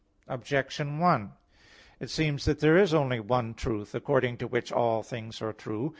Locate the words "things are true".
5.03-5.89